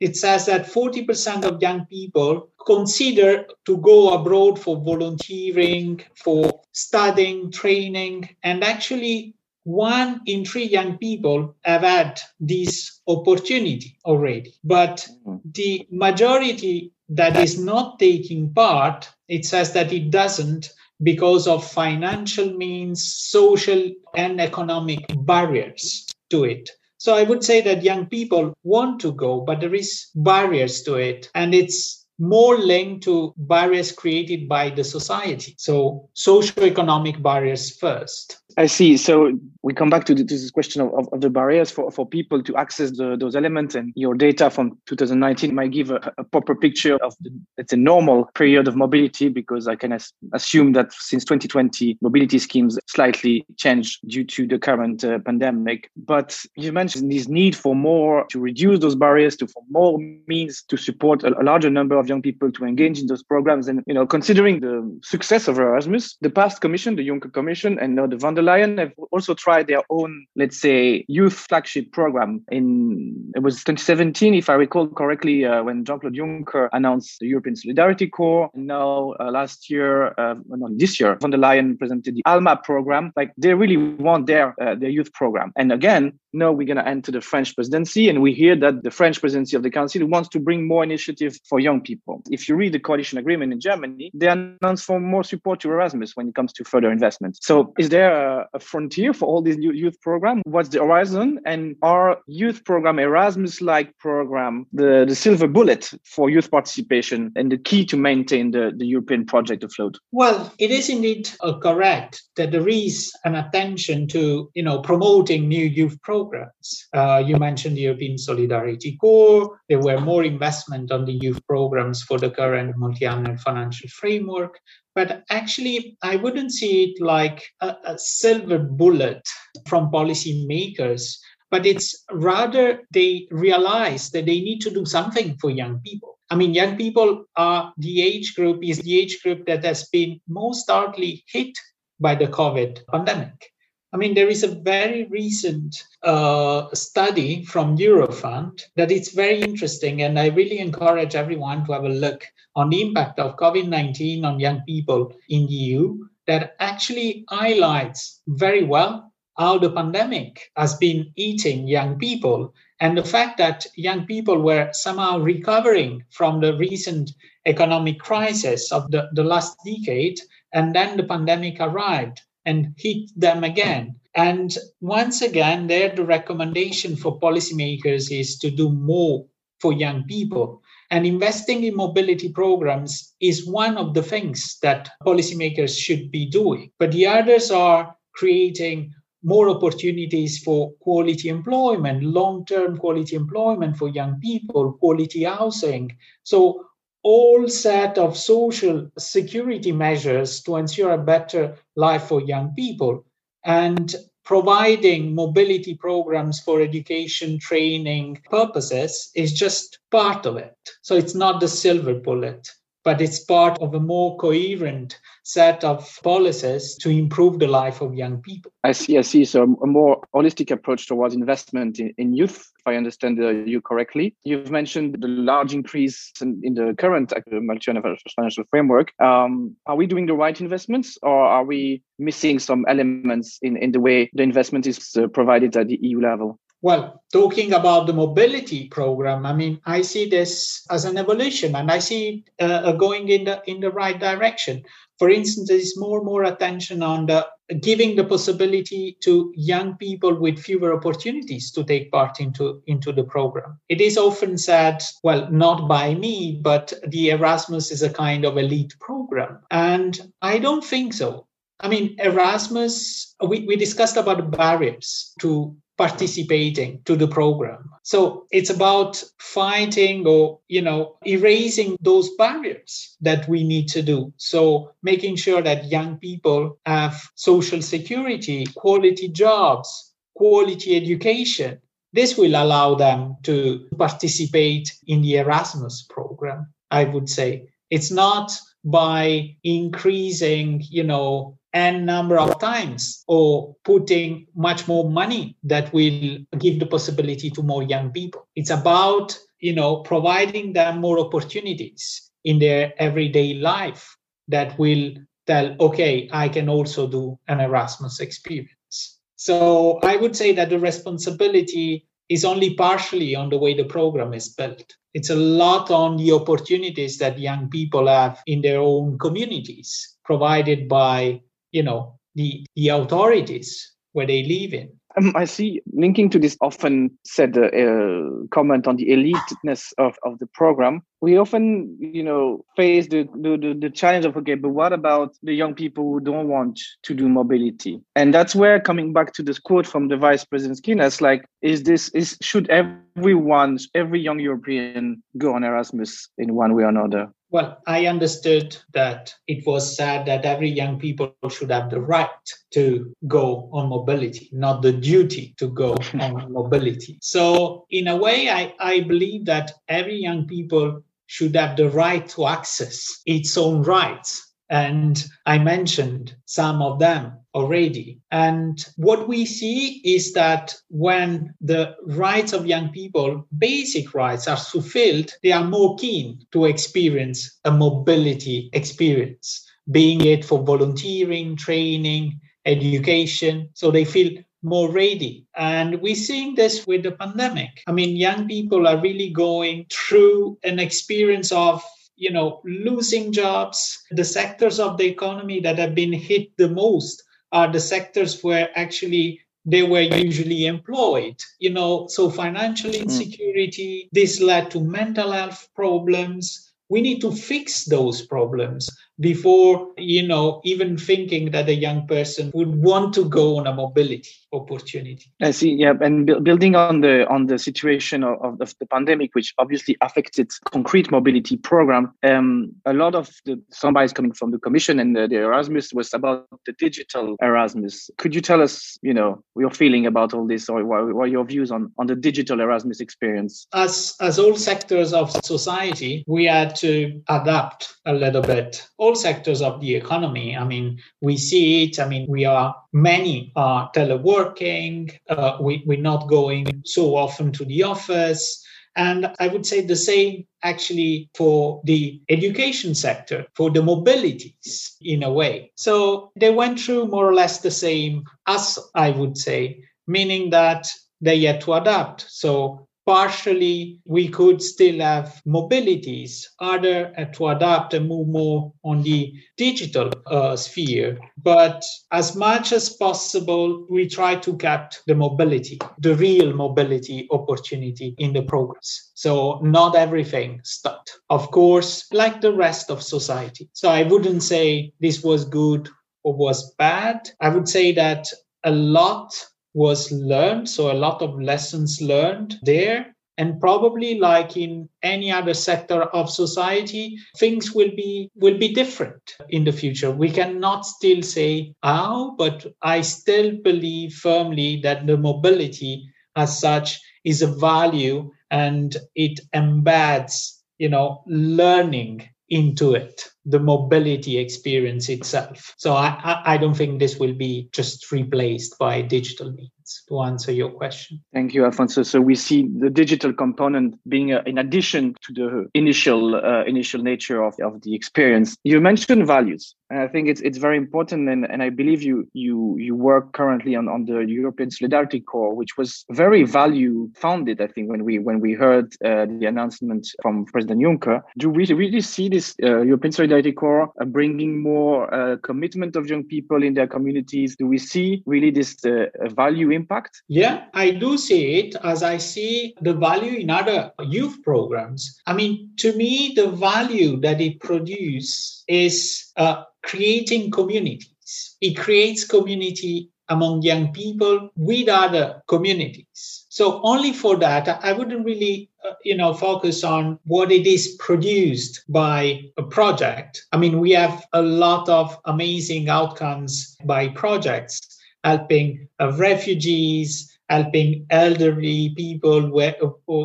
it 0.00 0.16
says 0.16 0.46
that 0.46 0.66
40% 0.66 1.44
of 1.44 1.62
young 1.62 1.86
people 1.86 2.50
consider 2.66 3.46
to 3.64 3.76
go 3.78 4.14
abroad 4.14 4.58
for 4.58 4.76
volunteering, 4.76 6.02
for 6.14 6.62
studying, 6.72 7.50
training, 7.50 8.28
and 8.42 8.64
actually 8.64 9.34
one 9.64 10.20
in 10.26 10.44
three 10.44 10.66
young 10.66 10.98
people 10.98 11.56
have 11.64 11.82
had 11.82 12.20
this 12.38 13.00
opportunity 13.08 13.96
already. 14.04 14.54
But 14.62 15.08
mm-hmm. 15.26 15.36
the 15.52 15.86
majority 15.90 16.92
that 17.08 17.36
is 17.36 17.58
not 17.58 17.98
taking 17.98 18.52
part, 18.52 19.08
it 19.28 19.44
says 19.44 19.72
that 19.72 19.92
it 19.92 20.10
doesn't 20.10 20.70
because 21.02 21.46
of 21.46 21.66
financial 21.66 22.52
means, 22.52 23.04
social 23.04 23.90
and 24.14 24.40
economic 24.40 25.04
barriers 25.18 26.06
to 26.30 26.44
it. 26.44 26.70
So 27.04 27.14
I 27.14 27.22
would 27.24 27.44
say 27.44 27.60
that 27.60 27.82
young 27.82 28.06
people 28.06 28.56
want 28.62 28.98
to 29.00 29.12
go, 29.12 29.42
but 29.42 29.60
there 29.60 29.74
is 29.74 30.06
barriers 30.14 30.82
to 30.84 30.94
it. 30.94 31.28
And 31.34 31.54
it's 31.54 32.06
more 32.18 32.56
linked 32.56 33.04
to 33.04 33.34
barriers 33.36 33.92
created 33.92 34.48
by 34.48 34.70
the 34.70 34.84
society. 34.84 35.54
So 35.58 36.08
socioeconomic 36.16 37.22
barriers 37.22 37.76
first. 37.76 38.40
I 38.56 38.66
see. 38.66 38.96
So 38.96 39.32
we 39.62 39.72
come 39.72 39.90
back 39.90 40.04
to, 40.04 40.14
the, 40.14 40.24
to 40.24 40.34
this 40.34 40.50
question 40.50 40.82
of, 40.82 40.92
of, 40.94 41.08
of, 41.12 41.20
the 41.20 41.30
barriers 41.30 41.70
for, 41.70 41.90
for 41.90 42.06
people 42.06 42.42
to 42.42 42.56
access 42.56 42.96
the, 42.96 43.16
those 43.18 43.34
elements. 43.34 43.74
And 43.74 43.92
your 43.96 44.14
data 44.14 44.50
from 44.50 44.78
2019 44.86 45.54
might 45.54 45.72
give 45.72 45.90
a, 45.90 46.12
a 46.18 46.24
proper 46.24 46.54
picture 46.54 46.96
of 46.96 47.16
the, 47.20 47.30
it's 47.56 47.72
a 47.72 47.76
normal 47.76 48.26
period 48.34 48.68
of 48.68 48.76
mobility 48.76 49.28
because 49.28 49.66
I 49.66 49.74
can 49.74 49.92
as, 49.92 50.12
assume 50.32 50.72
that 50.74 50.92
since 50.92 51.24
2020, 51.24 51.98
mobility 52.00 52.38
schemes 52.38 52.78
slightly 52.86 53.46
changed 53.56 54.06
due 54.06 54.24
to 54.24 54.46
the 54.46 54.58
current 54.58 55.02
uh, 55.02 55.18
pandemic. 55.20 55.90
But 55.96 56.38
you 56.56 56.70
mentioned 56.72 57.10
this 57.10 57.26
need 57.26 57.56
for 57.56 57.74
more 57.74 58.26
to 58.30 58.38
reduce 58.38 58.80
those 58.80 58.94
barriers, 58.94 59.34
to 59.36 59.48
for 59.48 59.62
more 59.70 59.98
means 60.26 60.62
to 60.68 60.76
support 60.76 61.24
a, 61.24 61.40
a 61.40 61.42
larger 61.42 61.70
number 61.70 61.96
of 61.96 62.08
young 62.08 62.22
people 62.22 62.52
to 62.52 62.64
engage 62.64 63.00
in 63.00 63.06
those 63.06 63.22
programs. 63.22 63.66
And, 63.66 63.82
you 63.86 63.94
know, 63.94 64.06
considering 64.06 64.60
the 64.60 65.00
success 65.02 65.48
of 65.48 65.58
Erasmus, 65.58 66.16
the 66.20 66.30
past 66.30 66.60
commission, 66.60 66.96
the 66.96 67.08
Juncker 67.08 67.32
Commission, 67.32 67.78
and 67.78 67.96
now 67.96 68.06
the 68.06 68.16
Van 68.16 68.34
der 68.34 68.43
Leyen 68.44 68.78
have 68.78 68.92
also 69.10 69.34
tried 69.34 69.66
their 69.66 69.82
own, 69.90 70.26
let's 70.36 70.60
say, 70.60 71.04
youth 71.08 71.34
flagship 71.34 71.92
program. 71.92 72.42
In 72.50 73.32
it 73.34 73.42
was 73.42 73.56
2017, 73.56 74.34
if 74.34 74.48
I 74.48 74.54
recall 74.54 74.88
correctly, 74.88 75.44
uh, 75.44 75.62
when 75.62 75.84
Jean-Claude 75.84 76.14
Juncker 76.14 76.68
announced 76.72 77.18
the 77.20 77.26
European 77.26 77.56
Solidarity 77.56 78.06
Corps. 78.06 78.50
And 78.54 78.66
now 78.66 79.14
uh, 79.20 79.30
last 79.30 79.70
year, 79.70 80.14
uh, 80.18 80.34
this 80.76 81.00
year, 81.00 81.16
Van 81.20 81.30
der 81.30 81.38
Leyen 81.38 81.78
presented 81.78 82.14
the 82.14 82.22
ALMA 82.26 82.60
program. 82.64 83.12
Like 83.16 83.32
they 83.36 83.54
really 83.54 83.76
want 83.76 84.26
their 84.26 84.54
uh, 84.60 84.74
their 84.74 84.90
youth 84.90 85.12
program. 85.12 85.52
And 85.56 85.72
again, 85.72 86.18
now 86.34 86.52
we're 86.52 86.66
going 86.66 86.76
to 86.76 86.86
enter 86.86 87.12
the 87.12 87.20
French 87.20 87.54
presidency, 87.54 88.08
and 88.08 88.20
we 88.20 88.32
hear 88.32 88.56
that 88.56 88.82
the 88.82 88.90
French 88.90 89.20
presidency 89.20 89.56
of 89.56 89.62
the 89.62 89.70
Council 89.70 90.04
wants 90.06 90.28
to 90.30 90.40
bring 90.40 90.66
more 90.66 90.82
initiative 90.82 91.38
for 91.48 91.60
young 91.60 91.80
people. 91.80 92.22
If 92.30 92.48
you 92.48 92.56
read 92.56 92.72
the 92.72 92.80
coalition 92.80 93.18
agreement 93.18 93.52
in 93.52 93.60
Germany, 93.60 94.10
they 94.14 94.28
announced 94.28 94.84
for 94.84 95.00
more 95.00 95.24
support 95.24 95.60
to 95.60 95.70
Erasmus 95.70 96.16
when 96.16 96.28
it 96.28 96.34
comes 96.34 96.52
to 96.54 96.64
further 96.64 96.90
investment. 96.90 97.38
So, 97.40 97.72
is 97.78 97.88
there 97.88 98.12
a, 98.12 98.48
a 98.54 98.58
frontier 98.58 99.12
for 99.12 99.26
all 99.26 99.42
these 99.42 99.56
new 99.56 99.72
youth 99.72 100.00
programs? 100.00 100.42
What's 100.44 100.70
the 100.70 100.80
horizon? 100.80 101.40
And 101.46 101.76
our 101.82 102.18
youth 102.26 102.64
program, 102.64 102.98
Erasmus-like 102.98 103.96
program, 103.98 104.66
the, 104.72 105.04
the 105.06 105.14
silver 105.14 105.46
bullet 105.46 105.92
for 106.04 106.28
youth 106.30 106.50
participation 106.50 107.32
and 107.36 107.52
the 107.52 107.58
key 107.58 107.84
to 107.86 107.96
maintain 107.96 108.50
the, 108.50 108.72
the 108.76 108.86
European 108.86 109.24
project 109.24 109.62
afloat? 109.62 109.98
Well, 110.12 110.52
it 110.58 110.70
is 110.70 110.88
indeed 110.88 111.30
uh, 111.40 111.58
correct 111.58 112.22
that 112.36 112.50
there 112.50 112.68
is 112.68 113.12
an 113.24 113.34
attention 113.34 114.08
to 114.08 114.50
you 114.54 114.62
know 114.62 114.80
promoting 114.80 115.48
new 115.48 115.64
youth 115.64 116.00
programs 116.02 116.23
programs. 116.24 116.86
Uh, 116.92 117.22
you 117.24 117.36
mentioned 117.36 117.76
the 117.76 117.82
European 117.82 118.18
Solidarity 118.18 118.96
Corps. 119.00 119.58
There 119.68 119.80
were 119.80 120.00
more 120.00 120.24
investment 120.24 120.90
on 120.90 121.04
the 121.04 121.12
youth 121.12 121.40
programs 121.46 122.02
for 122.02 122.18
the 122.18 122.30
current 122.30 122.76
multi-annual 122.76 123.36
financial 123.38 123.88
framework. 123.88 124.58
But 124.94 125.24
actually, 125.30 125.96
I 126.02 126.16
wouldn't 126.16 126.52
see 126.52 126.84
it 126.84 127.02
like 127.02 127.42
a, 127.60 127.76
a 127.84 127.98
silver 127.98 128.58
bullet 128.58 129.22
from 129.66 129.90
policymakers 129.90 131.16
but 131.50 131.66
it's 131.66 132.04
rather 132.10 132.80
they 132.90 133.28
realize 133.30 134.10
that 134.10 134.26
they 134.26 134.40
need 134.40 134.58
to 134.60 134.70
do 134.70 134.84
something 134.84 135.36
for 135.40 135.50
young 135.50 135.78
people. 135.84 136.18
I 136.28 136.34
mean, 136.34 136.52
young 136.52 136.76
people 136.76 137.26
are 137.36 137.72
the 137.78 138.02
age 138.02 138.34
group, 138.34 138.64
is 138.64 138.80
the 138.80 138.98
age 138.98 139.22
group 139.22 139.46
that 139.46 139.62
has 139.64 139.88
been 139.90 140.20
most 140.26 140.68
hardly 140.68 141.22
hit 141.28 141.56
by 142.00 142.16
the 142.16 142.26
COVID 142.26 142.80
pandemic. 142.90 143.53
I 143.94 143.96
mean, 143.96 144.14
there 144.14 144.28
is 144.28 144.42
a 144.42 144.48
very 144.48 145.04
recent 145.04 145.84
uh, 146.02 146.66
study 146.74 147.44
from 147.44 147.78
Eurofound 147.78 148.62
that 148.74 148.90
it's 148.90 149.12
very 149.12 149.40
interesting, 149.40 150.02
and 150.02 150.18
I 150.18 150.30
really 150.30 150.58
encourage 150.58 151.14
everyone 151.14 151.64
to 151.66 151.74
have 151.74 151.84
a 151.84 151.88
look 151.88 152.26
on 152.56 152.70
the 152.70 152.82
impact 152.82 153.20
of 153.20 153.36
COVID 153.36 153.68
19 153.68 154.24
on 154.24 154.40
young 154.40 154.62
people 154.66 155.12
in 155.28 155.46
the 155.46 155.52
EU 155.52 156.08
that 156.26 156.56
actually 156.58 157.24
highlights 157.28 158.20
very 158.26 158.64
well 158.64 159.12
how 159.38 159.58
the 159.58 159.70
pandemic 159.70 160.50
has 160.56 160.74
been 160.74 161.12
eating 161.14 161.68
young 161.68 161.96
people. 161.96 162.52
And 162.80 162.98
the 162.98 163.04
fact 163.04 163.38
that 163.38 163.64
young 163.76 164.06
people 164.06 164.42
were 164.42 164.70
somehow 164.72 165.20
recovering 165.20 166.02
from 166.10 166.40
the 166.40 166.56
recent 166.56 167.12
economic 167.46 168.00
crisis 168.00 168.72
of 168.72 168.90
the, 168.90 169.08
the 169.12 169.22
last 169.22 169.56
decade 169.64 170.18
and 170.52 170.74
then 170.74 170.96
the 170.96 171.04
pandemic 171.04 171.58
arrived 171.60 172.22
and 172.44 172.74
hit 172.76 173.10
them 173.16 173.44
again. 173.44 173.96
And 174.14 174.56
once 174.80 175.22
again, 175.22 175.66
there 175.66 175.94
the 175.94 176.04
recommendation 176.04 176.96
for 176.96 177.18
policymakers 177.18 178.16
is 178.16 178.38
to 178.38 178.50
do 178.50 178.70
more 178.70 179.24
for 179.60 179.72
young 179.72 180.04
people. 180.04 180.62
And 180.90 181.06
investing 181.06 181.64
in 181.64 181.74
mobility 181.74 182.28
programs 182.28 183.14
is 183.20 183.46
one 183.46 183.76
of 183.76 183.94
the 183.94 184.02
things 184.02 184.58
that 184.62 184.90
policymakers 185.04 185.78
should 185.78 186.10
be 186.10 186.26
doing. 186.26 186.70
But 186.78 186.92
the 186.92 187.06
others 187.06 187.50
are 187.50 187.96
creating 188.14 188.92
more 189.24 189.48
opportunities 189.48 190.38
for 190.38 190.72
quality 190.80 191.30
employment, 191.30 192.02
long 192.02 192.44
term 192.44 192.76
quality 192.76 193.16
employment 193.16 193.76
for 193.76 193.88
young 193.88 194.20
people, 194.20 194.74
quality 194.74 195.24
housing. 195.24 195.96
So 196.22 196.66
all 197.04 197.46
set 197.48 197.98
of 197.98 198.16
social 198.16 198.90
security 198.98 199.70
measures 199.72 200.42
to 200.42 200.56
ensure 200.56 200.92
a 200.92 200.98
better 200.98 201.56
life 201.76 202.04
for 202.04 202.20
young 202.22 202.54
people 202.54 203.04
and 203.44 203.94
providing 204.24 205.14
mobility 205.14 205.74
programs 205.74 206.40
for 206.40 206.62
education 206.62 207.38
training 207.38 208.18
purposes 208.30 209.10
is 209.14 209.34
just 209.34 209.78
part 209.90 210.24
of 210.24 210.38
it. 210.38 210.56
So 210.82 210.96
it's 210.96 211.14
not 211.14 211.40
the 211.40 211.48
silver 211.48 211.94
bullet 211.94 212.48
but 212.84 213.00
it's 213.00 213.18
part 213.20 213.60
of 213.60 213.74
a 213.74 213.80
more 213.80 214.16
coherent 214.18 215.00
set 215.22 215.64
of 215.64 215.98
policies 216.02 216.76
to 216.76 216.90
improve 216.90 217.38
the 217.38 217.46
life 217.46 217.80
of 217.80 217.94
young 217.94 218.20
people. 218.20 218.52
I 218.62 218.72
see, 218.72 218.98
I 218.98 219.00
see. 219.00 219.24
So 219.24 219.42
a 219.62 219.66
more 219.66 220.02
holistic 220.14 220.50
approach 220.50 220.86
towards 220.86 221.14
investment 221.14 221.80
in, 221.80 221.94
in 221.96 222.12
youth, 222.12 222.52
if 222.58 222.66
I 222.66 222.76
understand 222.76 223.18
uh, 223.18 223.30
you 223.30 223.62
correctly. 223.62 224.14
You've 224.24 224.50
mentioned 224.50 224.96
the 225.00 225.08
large 225.08 225.54
increase 225.54 226.12
in, 226.20 226.40
in 226.42 226.54
the 226.54 226.74
current 226.78 227.12
uh, 227.12 227.20
multi-annual 227.30 227.96
financial 228.14 228.44
framework. 228.50 228.92
Um, 229.00 229.56
are 229.66 229.76
we 229.76 229.86
doing 229.86 230.06
the 230.06 230.14
right 230.14 230.38
investments 230.38 230.98
or 231.02 231.24
are 231.24 231.44
we 231.44 231.82
missing 231.98 232.38
some 232.38 232.66
elements 232.68 233.38
in, 233.40 233.56
in 233.56 233.72
the 233.72 233.80
way 233.80 234.10
the 234.12 234.22
investment 234.22 234.66
is 234.66 234.94
uh, 234.96 235.06
provided 235.08 235.56
at 235.56 235.68
the 235.68 235.78
EU 235.80 236.00
level? 236.00 236.38
Well, 236.64 237.02
talking 237.12 237.52
about 237.52 237.86
the 237.86 237.92
mobility 237.92 238.68
program, 238.68 239.26
I 239.26 239.34
mean, 239.34 239.60
I 239.66 239.82
see 239.82 240.08
this 240.08 240.64
as 240.70 240.86
an 240.86 240.96
evolution, 240.96 241.54
and 241.54 241.70
I 241.70 241.78
see 241.78 242.24
uh, 242.40 242.72
going 242.72 243.10
in 243.10 243.24
the 243.24 243.42
in 243.44 243.60
the 243.60 243.70
right 243.70 244.00
direction. 244.00 244.64
For 244.98 245.10
instance, 245.10 245.48
there 245.48 245.58
is 245.58 245.76
more 245.76 245.98
and 245.98 246.06
more 246.06 246.24
attention 246.24 246.82
on 246.82 247.04
the 247.04 247.28
giving 247.60 247.96
the 247.96 248.04
possibility 248.04 248.96
to 249.00 249.30
young 249.36 249.76
people 249.76 250.14
with 250.14 250.38
fewer 250.38 250.72
opportunities 250.72 251.50
to 251.50 251.64
take 251.64 251.92
part 251.92 252.18
into, 252.18 252.62
into 252.66 252.92
the 252.92 253.04
program. 253.04 253.60
It 253.68 253.82
is 253.82 253.98
often 253.98 254.38
said, 254.38 254.82
well, 255.02 255.30
not 255.30 255.68
by 255.68 255.94
me, 255.94 256.40
but 256.40 256.72
the 256.86 257.10
Erasmus 257.10 257.72
is 257.72 257.82
a 257.82 257.92
kind 257.92 258.24
of 258.24 258.38
elite 258.38 258.74
program. 258.80 259.40
And 259.50 260.00
I 260.22 260.38
don't 260.38 260.64
think 260.64 260.94
so. 260.94 261.26
I 261.60 261.68
mean, 261.68 261.96
Erasmus, 261.98 263.14
we, 263.28 263.44
we 263.44 263.56
discussed 263.56 263.98
about 263.98 264.30
barriers 264.30 265.12
to 265.20 265.54
participating 265.76 266.80
to 266.84 266.96
the 266.96 267.08
program. 267.08 267.70
So 267.82 268.26
it's 268.30 268.50
about 268.50 269.02
fighting 269.18 270.06
or, 270.06 270.40
you 270.48 270.62
know, 270.62 270.96
erasing 271.06 271.76
those 271.80 272.10
barriers 272.16 272.96
that 273.00 273.28
we 273.28 273.44
need 273.44 273.68
to 273.68 273.82
do. 273.82 274.12
So 274.16 274.70
making 274.82 275.16
sure 275.16 275.42
that 275.42 275.70
young 275.70 275.98
people 275.98 276.58
have 276.64 277.02
social 277.14 277.60
security, 277.60 278.46
quality 278.54 279.08
jobs, 279.08 279.92
quality 280.14 280.76
education. 280.76 281.60
This 281.92 282.16
will 282.16 282.34
allow 282.34 282.74
them 282.74 283.16
to 283.24 283.66
participate 283.76 284.72
in 284.86 285.02
the 285.02 285.16
Erasmus 285.16 285.86
program, 285.88 286.52
I 286.70 286.84
would 286.84 287.08
say. 287.08 287.48
It's 287.70 287.90
not 287.90 288.32
by 288.64 289.36
increasing, 289.44 290.62
you 290.70 290.84
know, 290.84 291.38
n 291.54 291.86
number 291.86 292.18
of 292.18 292.38
times 292.40 293.04
or 293.06 293.54
putting 293.64 294.26
much 294.34 294.66
more 294.66 294.90
money 294.90 295.36
that 295.44 295.72
will 295.72 296.18
give 296.38 296.58
the 296.58 296.66
possibility 296.66 297.30
to 297.30 297.42
more 297.42 297.62
young 297.62 297.90
people. 297.92 298.26
It's 298.34 298.50
about 298.50 299.16
you 299.38 299.54
know 299.54 299.76
providing 299.82 300.52
them 300.52 300.80
more 300.80 300.98
opportunities 300.98 302.10
in 302.24 302.38
their 302.38 302.72
everyday 302.78 303.34
life 303.34 303.96
that 304.28 304.58
will 304.58 304.92
tell 305.26 305.54
okay 305.60 306.08
i 306.12 306.28
can 306.28 306.48
also 306.48 306.86
do 306.86 307.18
an 307.28 307.40
erasmus 307.40 308.00
experience. 308.00 309.00
So 309.16 309.78
i 309.82 309.96
would 309.96 310.16
say 310.16 310.32
that 310.32 310.50
the 310.50 310.58
responsibility 310.58 311.86
is 312.08 312.24
only 312.24 312.54
partially 312.54 313.14
on 313.14 313.30
the 313.30 313.38
way 313.38 313.54
the 313.54 313.64
program 313.64 314.12
is 314.12 314.28
built. 314.28 314.74
It's 314.92 315.10
a 315.10 315.16
lot 315.16 315.70
on 315.70 315.96
the 315.96 316.12
opportunities 316.12 316.98
that 316.98 317.18
young 317.18 317.48
people 317.48 317.86
have 317.88 318.22
in 318.26 318.42
their 318.42 318.60
own 318.60 318.98
communities 318.98 319.96
provided 320.04 320.68
by 320.68 321.20
you 321.54 321.62
know 321.62 321.98
the 322.14 322.44
the 322.56 322.68
authorities 322.68 323.72
where 323.92 324.06
they 324.06 324.24
live 324.24 324.52
in 324.52 324.68
um, 324.96 325.12
I 325.16 325.24
see 325.24 325.60
linking 325.72 326.10
to 326.10 326.18
this 326.18 326.36
often 326.40 326.90
said 327.04 327.36
uh, 327.36 327.46
uh, 327.46 328.26
comment 328.30 328.66
on 328.66 328.76
the 328.76 328.92
eliteness 328.92 329.72
of, 329.76 329.96
of 330.04 330.20
the 330.20 330.26
program. 330.26 330.82
We 331.04 331.18
often, 331.18 331.76
you 331.78 332.02
know, 332.02 332.46
face 332.56 332.88
the, 332.88 333.02
the, 333.14 333.54
the 333.60 333.68
challenge 333.68 334.06
of, 334.06 334.16
okay, 334.16 334.36
but 334.36 334.48
what 334.48 334.72
about 334.72 335.14
the 335.22 335.34
young 335.34 335.54
people 335.54 335.84
who 335.84 336.00
don't 336.00 336.28
want 336.28 336.58
to 336.84 336.94
do 336.94 337.10
mobility? 337.10 337.78
And 337.94 338.14
that's 338.14 338.34
where 338.34 338.58
coming 338.58 338.94
back 338.94 339.12
to 339.14 339.22
this 339.22 339.38
quote 339.38 339.66
from 339.66 339.88
the 339.88 339.98
Vice 339.98 340.24
President 340.24 340.62
Schinas, 340.62 341.02
like, 341.02 341.26
is 341.42 341.64
this, 341.64 341.90
is 341.90 342.16
should 342.22 342.48
everyone, 342.48 343.58
every 343.74 344.00
young 344.00 344.18
European 344.18 345.02
go 345.18 345.34
on 345.34 345.44
Erasmus 345.44 346.08
in 346.16 346.34
one 346.34 346.54
way 346.54 346.62
or 346.62 346.68
another? 346.68 347.12
Well, 347.34 347.58
I 347.66 347.86
understood 347.86 348.56
that 348.74 349.12
it 349.26 349.44
was 349.44 349.76
said 349.76 350.06
that 350.06 350.24
every 350.24 350.48
young 350.48 350.78
people 350.78 351.16
should 351.28 351.50
have 351.50 351.68
the 351.68 351.80
right 351.80 352.08
to 352.52 352.94
go 353.08 353.50
on 353.52 353.68
mobility, 353.68 354.30
not 354.32 354.62
the 354.62 354.72
duty 354.72 355.34
to 355.38 355.48
go 355.48 355.74
on 356.00 356.32
mobility. 356.32 356.96
So, 357.02 357.66
in 357.70 357.88
a 357.88 357.96
way, 357.96 358.30
I, 358.30 358.54
I 358.60 358.80
believe 358.82 359.24
that 359.26 359.50
every 359.68 359.96
young 359.96 360.28
people 360.28 360.84
should 361.06 361.36
have 361.36 361.56
the 361.56 361.70
right 361.70 362.08
to 362.10 362.26
access 362.26 363.00
its 363.06 363.36
own 363.36 363.62
rights 363.62 364.34
and 364.50 365.04
I 365.26 365.38
mentioned 365.38 366.14
some 366.26 366.60
of 366.60 366.78
them 366.78 367.18
already. 367.34 368.00
And 368.10 368.64
what 368.76 369.08
we 369.08 369.24
see 369.24 369.80
is 369.84 370.12
that 370.12 370.54
when 370.68 371.34
the 371.40 371.74
rights 371.86 372.32
of 372.32 372.46
young 372.46 372.68
people, 372.68 373.26
basic 373.36 373.94
rights, 373.94 374.28
are 374.28 374.36
fulfilled, 374.36 375.10
they 375.22 375.32
are 375.32 375.44
more 375.44 375.76
keen 375.76 376.20
to 376.32 376.44
experience 376.44 377.38
a 377.44 377.50
mobility 377.50 378.50
experience, 378.52 379.44
being 379.70 380.04
it 380.04 380.24
for 380.24 380.44
volunteering, 380.44 381.36
training, 381.36 382.20
education. 382.44 383.48
So 383.54 383.70
they 383.70 383.84
feel 383.84 384.12
more 384.44 384.70
ready. 384.70 385.26
And 385.36 385.80
we're 385.80 385.94
seeing 385.94 386.34
this 386.34 386.66
with 386.66 386.82
the 386.82 386.92
pandemic. 386.92 387.62
I 387.66 387.72
mean, 387.72 387.96
young 387.96 388.28
people 388.28 388.68
are 388.68 388.80
really 388.80 389.10
going 389.10 389.66
through 389.70 390.38
an 390.44 390.58
experience 390.58 391.32
of 391.32 391.62
you 391.96 392.10
know 392.10 392.40
losing 392.44 393.12
jobs 393.12 393.82
the 393.92 394.04
sectors 394.04 394.58
of 394.58 394.76
the 394.78 394.84
economy 394.84 395.40
that 395.40 395.58
have 395.58 395.74
been 395.74 395.92
hit 395.92 396.36
the 396.38 396.48
most 396.48 397.02
are 397.32 397.50
the 397.50 397.60
sectors 397.60 398.22
where 398.22 398.50
actually 398.56 399.20
they 399.46 399.62
were 399.62 399.80
usually 399.80 400.46
employed 400.46 401.16
you 401.38 401.50
know 401.50 401.86
so 401.88 402.10
financial 402.10 402.70
mm. 402.70 402.82
insecurity 402.82 403.88
this 403.92 404.20
led 404.20 404.50
to 404.50 404.60
mental 404.60 405.12
health 405.12 405.48
problems 405.54 406.52
we 406.68 406.80
need 406.80 407.00
to 407.00 407.12
fix 407.12 407.64
those 407.66 408.02
problems 408.02 408.68
before 409.00 409.72
you 409.76 410.06
know 410.06 410.40
even 410.44 410.76
thinking 410.76 411.30
that 411.32 411.48
a 411.48 411.54
young 411.54 411.86
person 411.86 412.30
would 412.34 412.54
want 412.62 412.94
to 412.94 413.04
go 413.08 413.38
on 413.38 413.46
a 413.46 413.52
mobility 413.52 414.10
opportunity. 414.32 415.12
I 415.20 415.30
see 415.30 415.52
yeah 415.52 415.72
and 415.80 416.06
bu- 416.06 416.20
building 416.20 416.54
on 416.54 416.80
the 416.80 417.06
on 417.08 417.26
the 417.26 417.38
situation 417.38 418.04
of, 418.04 418.40
of, 418.40 418.54
the 418.60 418.66
pandemic 418.66 419.14
which 419.14 419.34
obviously 419.38 419.76
affected 419.80 420.30
concrete 420.50 420.90
mobility 420.90 421.36
program 421.36 421.92
um, 422.02 422.52
a 422.66 422.72
lot 422.72 422.94
of 422.94 423.10
the 423.24 423.40
somebody's 423.50 423.92
coming 423.92 424.12
from 424.12 424.30
the 424.30 424.38
commission 424.38 424.78
and 424.78 424.94
the, 424.94 425.08
the 425.08 425.16
erasmus 425.16 425.72
was 425.72 425.92
about 425.92 426.26
the 426.46 426.52
digital 426.52 427.16
erasmus. 427.20 427.90
Could 427.98 428.14
you 428.14 428.20
tell 428.20 428.40
us 428.42 428.78
you 428.82 428.94
know 428.94 429.22
your 429.36 429.50
feeling 429.50 429.86
about 429.86 430.14
all 430.14 430.26
this 430.26 430.48
or 430.48 430.64
what, 430.64 430.94
what 430.94 431.10
your 431.10 431.24
views 431.24 431.50
on 431.50 431.72
on 431.78 431.86
the 431.86 431.96
digital 431.96 432.40
erasmus 432.40 432.80
experience? 432.80 433.46
As 433.52 433.96
as 434.00 434.18
all 434.18 434.36
sectors 434.36 434.92
of 434.92 435.10
society 435.24 436.04
we 436.06 436.26
had 436.26 436.54
to 436.56 437.02
adapt 437.08 437.74
a 437.86 437.92
little 437.92 438.22
bit 438.22 438.66
all 438.84 438.94
sectors 438.94 439.40
of 439.40 439.60
the 439.60 439.74
economy. 439.74 440.36
I 440.36 440.44
mean, 440.44 440.78
we 441.00 441.16
see 441.16 441.64
it. 441.64 441.80
I 441.80 441.88
mean, 441.88 442.06
we 442.06 442.26
are 442.26 442.54
many 442.72 443.32
are 443.34 443.70
teleworking. 443.74 444.94
Uh, 445.08 445.38
we, 445.40 445.62
we're 445.66 445.80
not 445.80 446.08
going 446.08 446.62
so 446.66 446.94
often 446.94 447.32
to 447.32 447.46
the 447.46 447.62
office. 447.62 448.44
And 448.76 449.10
I 449.18 449.28
would 449.28 449.46
say 449.46 449.64
the 449.64 449.76
same 449.76 450.26
actually 450.42 451.08
for 451.14 451.62
the 451.64 452.02
education 452.10 452.74
sector, 452.74 453.26
for 453.34 453.50
the 453.50 453.60
mobilities 453.60 454.76
in 454.82 455.02
a 455.02 455.12
way. 455.12 455.52
So 455.54 456.12
they 456.20 456.30
went 456.30 456.60
through 456.60 456.88
more 456.88 457.08
or 457.08 457.14
less 457.14 457.38
the 457.40 457.50
same 457.50 458.04
as 458.26 458.58
I 458.74 458.90
would 458.90 459.16
say, 459.16 459.64
meaning 459.86 460.30
that 460.30 460.68
they 461.00 461.22
had 461.22 461.40
to 461.42 461.54
adapt. 461.54 462.04
So 462.08 462.68
partially 462.86 463.80
we 463.86 464.08
could 464.08 464.40
still 464.42 464.80
have 464.80 465.20
mobilities 465.26 466.26
other 466.40 466.92
uh, 466.98 467.04
to 467.06 467.28
adapt 467.28 467.74
and 467.74 467.88
move 467.88 468.08
more 468.08 468.52
on 468.64 468.82
the 468.82 469.12
digital 469.36 469.90
uh, 470.06 470.36
sphere. 470.36 470.98
But 471.22 471.62
as 471.92 472.14
much 472.16 472.52
as 472.52 472.70
possible 472.76 473.66
we 473.70 473.88
try 473.88 474.16
to 474.16 474.32
get 474.34 474.78
the 474.86 474.94
mobility 474.94 475.58
the 475.78 475.94
real 475.96 476.32
mobility 476.34 477.08
opportunity 477.10 477.94
in 477.98 478.12
the 478.12 478.22
progress. 478.22 478.90
So 478.94 479.40
not 479.42 479.76
everything 479.76 480.40
stopped. 480.44 480.92
Of 481.10 481.30
course 481.30 481.86
like 481.92 482.20
the 482.20 482.32
rest 482.32 482.70
of 482.70 482.82
society. 482.82 483.48
So 483.52 483.68
i 483.68 483.82
wouldn't 483.82 484.22
say 484.22 484.72
this 484.80 485.02
was 485.02 485.24
good 485.24 485.68
or 486.04 486.14
was 486.14 486.54
bad. 486.56 487.10
I 487.20 487.28
would 487.30 487.48
say 487.48 487.72
that 487.72 488.06
a 488.44 488.50
lot 488.50 489.12
was 489.54 489.90
learned. 489.92 490.48
So 490.48 490.70
a 490.70 490.74
lot 490.74 491.00
of 491.00 491.20
lessons 491.20 491.80
learned 491.80 492.36
there. 492.42 492.94
And 493.16 493.40
probably 493.40 494.00
like 494.00 494.36
in 494.36 494.68
any 494.82 495.12
other 495.12 495.34
sector 495.34 495.82
of 495.82 496.10
society, 496.10 496.96
things 497.16 497.52
will 497.52 497.70
be 497.76 498.10
will 498.16 498.38
be 498.38 498.52
different 498.52 499.02
in 499.28 499.44
the 499.44 499.52
future. 499.52 499.92
We 499.92 500.10
cannot 500.10 500.66
still 500.66 501.00
say 501.02 501.54
how, 501.62 502.16
but 502.18 502.44
I 502.60 502.80
still 502.80 503.36
believe 503.44 503.92
firmly 503.94 504.60
that 504.64 504.88
the 504.88 504.96
mobility 504.96 505.86
as 506.16 506.40
such 506.40 506.80
is 507.04 507.22
a 507.22 507.28
value 507.28 508.10
and 508.32 508.76
it 508.96 509.20
embeds, 509.32 510.40
you 510.58 510.68
know, 510.68 511.04
learning 511.06 512.08
into 512.28 512.74
it 512.74 513.00
the 513.24 513.38
mobility 513.38 514.18
experience 514.18 514.88
itself 514.88 515.54
so 515.56 515.74
I, 515.74 516.22
I 516.24 516.36
don't 516.36 516.54
think 516.54 516.78
this 516.78 516.98
will 516.98 517.14
be 517.14 517.48
just 517.52 517.90
replaced 517.90 518.58
by 518.58 518.82
digital 518.82 519.32
means 519.32 519.50
to 519.88 520.00
answer 520.02 520.32
your 520.32 520.50
question. 520.50 521.02
Thank 521.12 521.34
you, 521.34 521.44
Alfonso. 521.44 521.82
So 521.82 522.00
we 522.00 522.14
see 522.14 522.48
the 522.58 522.70
digital 522.70 523.12
component 523.12 523.78
being 523.88 524.12
a, 524.12 524.22
in 524.26 524.38
addition 524.38 524.94
to 525.02 525.12
the 525.12 525.48
initial 525.54 526.16
uh, 526.16 526.44
initial 526.44 526.82
nature 526.82 527.22
of, 527.22 527.34
of 527.40 527.62
the 527.62 527.74
experience. 527.74 528.36
You 528.44 528.60
mentioned 528.60 529.06
values, 529.06 529.54
and 529.70 529.80
I 529.80 529.88
think 529.88 530.08
it's 530.08 530.20
it's 530.20 530.38
very 530.38 530.56
important. 530.56 531.08
And, 531.08 531.24
and 531.24 531.42
I 531.42 531.50
believe 531.50 531.82
you 531.82 532.08
you 532.12 532.56
you 532.58 532.74
work 532.74 533.12
currently 533.12 533.56
on, 533.56 533.68
on 533.68 533.84
the 533.86 534.00
European 534.00 534.50
Solidarity 534.50 535.00
Corps, 535.00 535.34
which 535.34 535.56
was 535.56 535.84
very 535.90 536.24
value 536.24 536.90
founded. 536.94 537.40
I 537.40 537.46
think 537.46 537.70
when 537.70 537.84
we 537.84 537.98
when 537.98 538.20
we 538.20 538.34
heard 538.34 538.74
uh, 538.84 539.06
the 539.06 539.26
announcement 539.26 539.88
from 540.02 540.26
President 540.26 540.62
Juncker, 540.62 541.02
do 541.18 541.30
we 541.30 541.46
really 541.46 541.80
see 541.80 542.08
this 542.08 542.34
uh, 542.42 542.60
European 542.62 542.92
Solidarity 542.92 543.13
Corps, 543.32 543.72
uh, 543.80 543.84
bringing 543.84 544.42
more 544.42 544.92
uh, 544.92 545.16
commitment 545.18 545.76
of 545.76 545.86
young 545.86 546.04
people 546.04 546.42
in 546.42 546.54
their 546.54 546.66
communities? 546.66 547.36
Do 547.36 547.46
we 547.46 547.58
see 547.58 548.02
really 548.06 548.30
this 548.30 548.64
uh, 548.64 548.86
value 549.10 549.50
impact? 549.50 550.02
Yeah, 550.08 550.44
I 550.54 550.70
do 550.70 550.98
see 550.98 551.38
it 551.40 551.56
as 551.62 551.82
I 551.82 551.98
see 551.98 552.54
the 552.60 552.74
value 552.74 553.18
in 553.18 553.30
other 553.30 553.72
youth 553.80 554.22
programs. 554.22 555.00
I 555.06 555.14
mean, 555.14 555.50
to 555.58 555.76
me, 555.76 556.12
the 556.16 556.28
value 556.28 557.00
that 557.00 557.20
it 557.20 557.40
produces 557.40 558.44
is 558.48 559.12
uh, 559.16 559.44
creating 559.62 560.30
communities. 560.30 561.36
It 561.40 561.56
creates 561.56 562.04
community 562.04 562.90
among 563.08 563.42
young 563.42 563.72
people 563.72 564.30
with 564.36 564.68
other 564.68 565.22
communities. 565.28 566.26
So 566.28 566.60
only 566.62 566.92
for 566.92 567.16
that, 567.16 567.48
I 567.62 567.72
wouldn't 567.72 568.04
really, 568.04 568.50
uh, 568.64 568.74
you 568.84 568.96
know, 568.96 569.14
focus 569.14 569.62
on 569.64 569.98
what 570.04 570.32
it 570.32 570.46
is 570.46 570.76
produced 570.78 571.62
by 571.68 572.22
a 572.36 572.42
project. 572.42 573.22
I 573.32 573.36
mean, 573.36 573.60
we 573.60 573.72
have 573.72 574.04
a 574.12 574.22
lot 574.22 574.68
of 574.68 574.98
amazing 575.04 575.68
outcomes 575.68 576.56
by 576.64 576.88
projects 576.88 577.60
helping 578.04 578.68
uh, 578.80 578.92
refugees, 578.92 580.14
helping 580.28 580.86
elderly 580.90 581.74
people 581.76 582.30
where, 582.30 582.56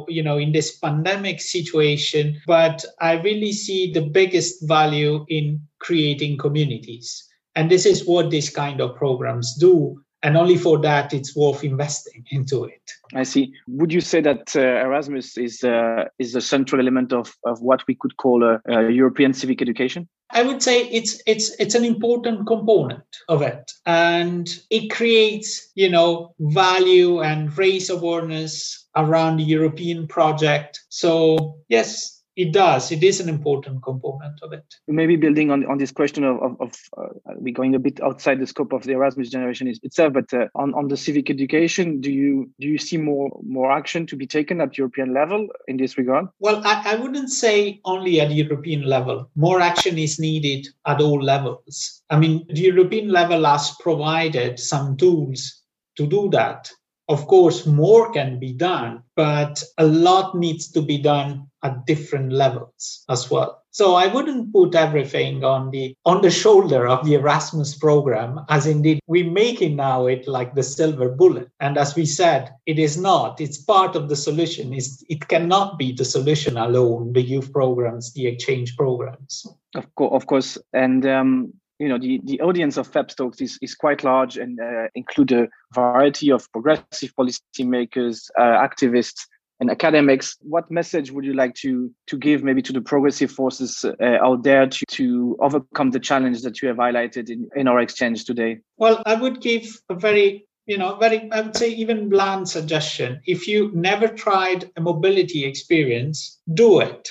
you 0.07 0.23
know 0.23 0.37
in 0.37 0.51
this 0.51 0.77
pandemic 0.77 1.41
situation 1.41 2.39
but 2.47 2.83
i 3.01 3.13
really 3.21 3.51
see 3.51 3.91
the 3.91 4.01
biggest 4.01 4.67
value 4.67 5.25
in 5.27 5.59
creating 5.79 6.37
communities 6.37 7.28
and 7.55 7.69
this 7.69 7.85
is 7.85 8.05
what 8.05 8.29
these 8.29 8.49
kind 8.49 8.81
of 8.81 8.95
programs 8.95 9.55
do. 9.55 10.01
And 10.21 10.35
only 10.35 10.57
for 10.57 10.77
that 10.79 11.13
it's 11.13 11.33
worth 11.33 11.63
investing 11.63 12.25
into 12.29 12.65
it. 12.65 12.81
I 13.15 13.23
see. 13.23 13.53
Would 13.67 13.93
you 13.93 14.01
say 14.01 14.19
that 14.19 14.53
uh, 14.53 14.59
erasmus 14.59 15.37
is 15.37 15.63
uh, 15.63 16.05
is 16.19 16.35
a 16.35 16.41
central 16.41 16.81
element 16.81 17.13
of, 17.13 17.33
of 17.45 17.61
what 17.61 17.87
we 17.87 17.95
could 17.95 18.17
call 18.17 18.43
a, 18.43 18.59
a, 18.67 18.91
european 18.91 19.33
civic 19.33 19.61
education? 19.61 20.09
I 20.31 20.43
would 20.43 20.61
say 20.61 20.89
it's 20.89 21.21
it's 21.25 21.55
it's 21.57 21.73
an 21.73 21.85
important 21.85 22.47
component 22.47 23.05
of 23.29 23.41
it. 23.41 23.71
And 23.85 24.49
it 24.69 24.89
creates 24.89 25.71
you 25.75 25.89
know 25.89 26.35
value 26.39 27.21
and 27.21 27.57
raise 27.57 27.89
awareness 27.89 28.87
around 28.97 29.37
the 29.37 29.43
european 29.43 30.05
project. 30.05 30.81
So 30.89 31.59
yes 31.69 32.18
it 32.39 32.53
does. 32.53 32.89
It 32.89 33.03
is 33.03 33.19
an 33.19 33.27
important 33.27 33.83
component 33.83 34.41
of 34.41 34.53
it. 34.53 34.63
Maybe 34.87 35.17
building 35.17 35.51
on, 35.51 35.65
on 35.65 35.77
this 35.77 35.91
question 35.91 36.23
of, 36.23 36.41
of, 36.41 36.61
of 36.61 36.73
uh, 36.97 37.33
we're 37.35 37.53
going 37.53 37.75
a 37.75 37.79
bit 37.79 38.01
outside 38.01 38.39
the 38.39 38.47
scope 38.47 38.71
of 38.71 38.83
the 38.83 38.93
Erasmus 38.93 39.29
generation 39.29 39.67
itself, 39.83 40.13
but 40.13 40.33
uh, 40.33 40.47
on, 40.55 40.73
on 40.73 40.87
the 40.87 40.95
civic 40.95 41.29
education, 41.29 41.99
do 41.99 42.09
you 42.09 42.49
do 42.57 42.67
you 42.67 42.77
see 42.77 42.95
more 42.95 43.29
more 43.43 43.69
action 43.69 44.07
to 44.07 44.15
be 44.15 44.25
taken 44.25 44.61
at 44.61 44.77
European 44.77 45.13
level 45.13 45.49
in 45.67 45.75
this 45.75 45.97
regard? 45.97 46.27
Well, 46.39 46.61
I, 46.65 46.93
I 46.93 46.95
wouldn't 46.95 47.29
say 47.29 47.81
only 47.83 48.21
at 48.21 48.31
European 48.31 48.83
level. 48.83 49.29
More 49.35 49.59
action 49.59 49.97
is 49.97 50.17
needed 50.17 50.65
at 50.85 51.01
all 51.01 51.21
levels. 51.21 52.01
I 52.09 52.17
mean, 52.17 52.45
the 52.47 52.61
European 52.61 53.09
level 53.09 53.43
has 53.43 53.75
provided 53.81 54.59
some 54.59 54.95
tools 54.95 55.61
to 55.97 56.07
do 56.07 56.29
that. 56.29 56.71
Of 57.09 57.25
course, 57.25 57.65
more 57.65 58.11
can 58.11 58.39
be 58.39 58.53
done, 58.53 59.01
but 59.15 59.63
a 59.79 59.85
lot 59.85 60.35
needs 60.35 60.71
to 60.73 60.81
be 60.81 60.99
done 60.99 61.47
at 61.63 61.87
different 61.87 62.31
levels 62.31 63.03
as 63.09 63.29
well. 63.31 63.63
So 63.71 63.95
I 63.95 64.07
wouldn't 64.07 64.53
put 64.53 64.75
everything 64.75 65.43
on 65.43 65.71
the 65.71 65.95
on 66.05 66.21
the 66.21 66.31
shoulder 66.31 66.87
of 66.87 67.05
the 67.05 67.15
Erasmus 67.15 67.77
program, 67.77 68.39
as 68.49 68.67
indeed 68.67 68.99
we 69.07 69.23
make 69.23 69.61
it 69.61 69.73
now 69.73 70.07
it 70.07 70.27
like 70.27 70.53
the 70.53 70.63
silver 70.63 71.09
bullet. 71.09 71.49
And 71.59 71.77
as 71.77 71.95
we 71.95 72.05
said, 72.05 72.53
it 72.65 72.79
is 72.79 72.97
not. 72.97 73.39
It's 73.41 73.57
part 73.57 73.95
of 73.95 74.09
the 74.09 74.15
solution. 74.15 74.73
It's, 74.73 75.03
it 75.09 75.27
cannot 75.27 75.77
be 75.77 75.91
the 75.91 76.05
solution 76.05 76.57
alone. 76.57 77.13
The 77.13 77.21
youth 77.21 77.53
programs, 77.53 78.13
the 78.13 78.27
exchange 78.27 78.75
programs. 78.75 79.45
Of 79.75 79.93
course, 79.95 80.13
of 80.13 80.27
course, 80.27 80.57
and 80.73 81.05
um, 81.05 81.53
you 81.79 81.87
know 81.87 81.97
the, 81.97 82.19
the 82.25 82.41
audience 82.41 82.77
of 82.77 82.91
FEPS 82.91 83.15
talks 83.15 83.41
is, 83.41 83.57
is 83.61 83.73
quite 83.73 84.03
large 84.03 84.37
and 84.37 84.59
uh, 84.59 84.87
include 84.95 85.31
a 85.31 85.47
variety 85.73 86.31
of 86.31 86.51
progressive 86.51 87.13
policymakers, 87.15 88.29
uh, 88.37 88.41
activists, 88.41 89.21
and 89.59 89.69
academics. 89.69 90.35
What 90.41 90.69
message 90.69 91.11
would 91.11 91.25
you 91.25 91.33
like 91.33 91.55
to 91.55 91.91
to 92.07 92.17
give 92.17 92.43
maybe 92.43 92.61
to 92.63 92.73
the 92.73 92.81
progressive 92.81 93.31
forces 93.31 93.85
uh, 93.85 94.17
out 94.21 94.43
there 94.43 94.67
to, 94.67 94.85
to 94.89 95.37
overcome 95.39 95.91
the 95.91 95.99
challenge 95.99 96.41
that 96.41 96.61
you 96.61 96.67
have 96.67 96.77
highlighted 96.77 97.29
in, 97.29 97.49
in 97.55 97.67
our 97.67 97.79
exchange 97.79 98.25
today? 98.25 98.59
Well, 98.77 99.01
I 99.05 99.15
would 99.15 99.41
give 99.41 99.81
a 99.89 99.95
very 99.95 100.45
you 100.65 100.77
know 100.77 100.95
very 100.97 101.29
i 101.31 101.41
would 101.41 101.57
say 101.57 101.69
even 101.69 102.09
bland 102.09 102.47
suggestion 102.47 103.19
if 103.25 103.47
you 103.47 103.71
never 103.73 104.07
tried 104.07 104.69
a 104.77 104.81
mobility 104.81 105.43
experience 105.43 106.39
do 106.53 106.79
it 106.79 107.09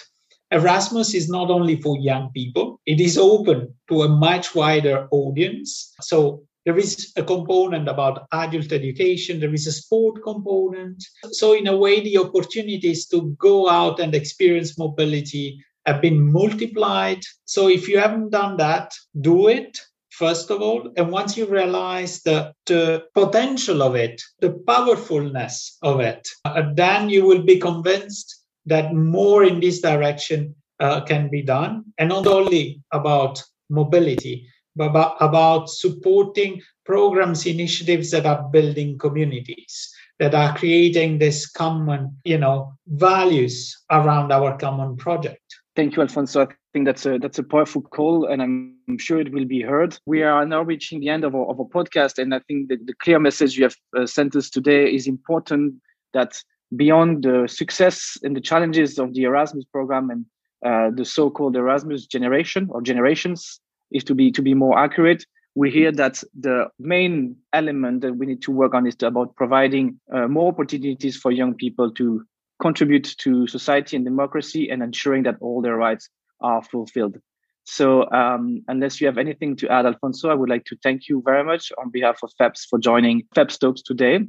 Erasmus 0.50 1.14
is 1.14 1.28
not 1.28 1.50
only 1.50 1.80
for 1.80 1.98
young 1.98 2.30
people, 2.32 2.80
it 2.86 3.00
is 3.00 3.18
open 3.18 3.74
to 3.88 4.02
a 4.02 4.08
much 4.08 4.54
wider 4.54 5.06
audience. 5.10 5.94
So 6.00 6.42
there 6.64 6.78
is 6.78 7.12
a 7.16 7.22
component 7.22 7.88
about 7.88 8.26
adult 8.32 8.72
education, 8.72 9.40
there 9.40 9.54
is 9.54 9.66
a 9.66 9.72
sport 9.72 10.22
component. 10.22 11.02
So, 11.32 11.54
in 11.54 11.66
a 11.66 11.76
way, 11.76 12.00
the 12.00 12.18
opportunities 12.18 13.06
to 13.06 13.34
go 13.38 13.70
out 13.70 14.00
and 14.00 14.14
experience 14.14 14.76
mobility 14.76 15.64
have 15.86 16.02
been 16.02 16.30
multiplied. 16.30 17.22
So, 17.46 17.68
if 17.68 17.88
you 17.88 17.98
haven't 17.98 18.30
done 18.30 18.58
that, 18.58 18.92
do 19.18 19.48
it 19.48 19.78
first 20.18 20.50
of 20.50 20.60
all. 20.60 20.92
And 20.96 21.10
once 21.10 21.36
you 21.36 21.46
realize 21.46 22.22
the, 22.22 22.52
the 22.66 23.04
potential 23.14 23.82
of 23.82 23.94
it, 23.94 24.20
the 24.40 24.52
powerfulness 24.66 25.78
of 25.82 26.00
it, 26.00 26.28
uh, 26.44 26.62
then 26.74 27.08
you 27.08 27.24
will 27.24 27.44
be 27.44 27.58
convinced 27.58 28.37
that 28.68 28.94
more 28.94 29.44
in 29.44 29.60
this 29.60 29.80
direction 29.80 30.54
uh, 30.80 31.00
can 31.02 31.28
be 31.28 31.42
done, 31.42 31.84
and 31.98 32.08
not 32.08 32.26
only 32.26 32.82
about 32.92 33.42
mobility, 33.68 34.46
but 34.76 34.90
about, 34.90 35.16
about 35.20 35.68
supporting 35.68 36.62
programs, 36.86 37.46
initiatives 37.46 38.10
that 38.12 38.24
are 38.26 38.48
building 38.50 38.96
communities, 38.98 39.92
that 40.20 40.34
are 40.34 40.56
creating 40.56 41.18
this 41.18 41.50
common, 41.50 42.16
you 42.24 42.38
know, 42.38 42.72
values 42.86 43.76
around 43.90 44.32
our 44.32 44.56
common 44.56 44.96
project. 44.96 45.42
Thank 45.76 45.96
you, 45.96 46.02
Alfonso. 46.02 46.42
I 46.42 46.48
think 46.72 46.86
that's 46.86 47.06
a 47.06 47.18
that's 47.18 47.38
a 47.38 47.44
powerful 47.44 47.82
call, 47.82 48.26
and 48.26 48.42
I'm 48.42 48.98
sure 48.98 49.20
it 49.20 49.32
will 49.32 49.44
be 49.44 49.62
heard. 49.62 49.96
We 50.06 50.22
are 50.22 50.44
now 50.44 50.62
reaching 50.62 51.00
the 51.00 51.08
end 51.08 51.24
of 51.24 51.34
our, 51.34 51.46
of 51.46 51.60
our 51.60 51.66
podcast, 51.66 52.18
and 52.18 52.34
I 52.34 52.40
think 52.48 52.68
that 52.68 52.86
the 52.86 52.94
clear 52.94 53.20
message 53.20 53.56
you 53.56 53.64
have 53.64 53.76
uh, 53.96 54.06
sent 54.06 54.34
us 54.34 54.50
today 54.50 54.92
is 54.92 55.06
important. 55.06 55.74
That 56.14 56.42
beyond 56.76 57.22
the 57.24 57.46
success 57.48 58.16
and 58.22 58.36
the 58.36 58.40
challenges 58.40 58.98
of 58.98 59.14
the 59.14 59.24
Erasmus 59.24 59.64
program 59.72 60.10
and 60.10 60.26
uh, 60.64 60.90
the 60.94 61.04
so-called 61.04 61.56
Erasmus 61.56 62.06
generation 62.06 62.68
or 62.70 62.82
generations, 62.82 63.60
is 63.92 64.04
to 64.04 64.14
be 64.14 64.30
to 64.32 64.42
be 64.42 64.54
more 64.54 64.78
accurate. 64.78 65.24
We 65.54 65.70
hear 65.70 65.90
that 65.92 66.22
the 66.38 66.66
main 66.78 67.36
element 67.52 68.02
that 68.02 68.14
we 68.16 68.26
need 68.26 68.42
to 68.42 68.52
work 68.52 68.74
on 68.74 68.86
is 68.86 68.96
about 69.02 69.34
providing 69.34 69.98
uh, 70.12 70.28
more 70.28 70.52
opportunities 70.52 71.16
for 71.16 71.32
young 71.32 71.54
people 71.54 71.90
to 71.94 72.24
contribute 72.60 73.14
to 73.18 73.46
society 73.46 73.96
and 73.96 74.04
democracy 74.04 74.68
and 74.68 74.82
ensuring 74.82 75.22
that 75.24 75.36
all 75.40 75.62
their 75.62 75.76
rights 75.76 76.08
are 76.40 76.62
fulfilled. 76.62 77.18
So, 77.64 78.10
um, 78.10 78.62
unless 78.68 79.00
you 79.00 79.06
have 79.06 79.18
anything 79.18 79.54
to 79.56 79.68
add, 79.68 79.84
Alfonso, 79.84 80.30
I 80.30 80.34
would 80.34 80.48
like 80.48 80.64
to 80.66 80.76
thank 80.82 81.08
you 81.08 81.22
very 81.24 81.44
much 81.44 81.70
on 81.78 81.90
behalf 81.90 82.18
of 82.22 82.32
FEPS 82.40 82.66
for 82.68 82.78
joining 82.78 83.24
FEPS 83.34 83.58
Talks 83.58 83.82
today 83.82 84.20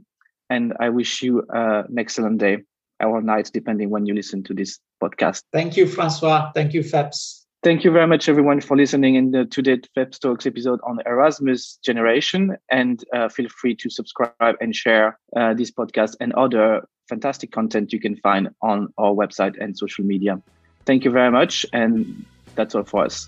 and 0.49 0.73
I 0.79 0.89
wish 0.89 1.21
you 1.21 1.43
uh, 1.53 1.83
an 1.87 1.97
excellent 1.97 2.39
day 2.39 2.59
or 3.03 3.21
night, 3.21 3.49
depending 3.53 3.89
when 3.89 4.05
you 4.05 4.13
listen 4.13 4.43
to 4.43 4.53
this 4.53 4.79
podcast. 5.01 5.43
Thank 5.53 5.77
you, 5.77 5.87
Francois. 5.87 6.51
Thank 6.53 6.73
you, 6.73 6.81
FEPS. 6.81 7.45
Thank 7.61 7.83
you 7.83 7.91
very 7.91 8.07
much, 8.07 8.29
everyone, 8.29 8.61
for 8.61 8.77
listening 8.77 9.15
in 9.15 9.31
the 9.31 9.43
today's 9.45 9.81
FEPS 9.95 10.19
Talks 10.19 10.45
episode 10.45 10.79
on 10.83 10.99
Erasmus 11.05 11.77
generation. 11.83 12.55
And 12.71 13.03
uh, 13.13 13.27
feel 13.27 13.49
free 13.49 13.75
to 13.75 13.89
subscribe 13.89 14.55
and 14.61 14.73
share 14.73 15.19
uh, 15.35 15.53
this 15.53 15.69
podcast 15.69 16.15
and 16.21 16.33
other 16.33 16.87
fantastic 17.09 17.51
content 17.51 17.91
you 17.91 17.99
can 17.99 18.15
find 18.17 18.49
on 18.61 18.93
our 18.97 19.11
website 19.11 19.61
and 19.61 19.77
social 19.77 20.05
media. 20.05 20.41
Thank 20.85 21.03
you 21.03 21.11
very 21.11 21.31
much. 21.31 21.65
And 21.73 22.25
that's 22.55 22.75
all 22.75 22.83
for 22.83 23.03
us. 23.03 23.27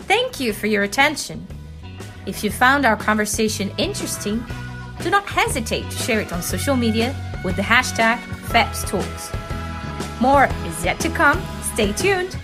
Thank 0.00 0.38
you 0.38 0.52
for 0.52 0.66
your 0.66 0.82
attention. 0.82 1.46
If 2.26 2.44
you 2.44 2.50
found 2.50 2.84
our 2.84 2.96
conversation 2.96 3.72
interesting, 3.78 4.44
do 5.02 5.10
not 5.10 5.28
hesitate 5.28 5.90
to 5.90 5.96
share 5.96 6.20
it 6.20 6.32
on 6.32 6.40
social 6.42 6.76
media 6.76 7.14
with 7.44 7.56
the 7.56 7.62
hashtag 7.62 8.18
FEPSTalks. 8.52 9.32
More 10.20 10.48
is 10.64 10.84
yet 10.84 11.00
to 11.00 11.10
come. 11.10 11.42
Stay 11.74 11.92
tuned. 11.92 12.36